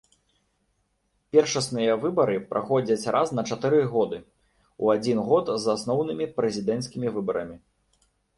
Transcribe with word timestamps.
Першасныя 1.35 1.97
выбары 2.05 2.37
праходзяць 2.53 3.09
раз 3.17 3.33
на 3.41 3.43
чатыры 3.57 3.83
годы, 3.93 4.17
у 4.87 4.91
адзін 4.95 5.17
год 5.29 5.53
з 5.67 5.71
асноўнымі 5.77 6.31
прэзідэнцкімі 6.41 7.07
выбарамі. 7.21 7.57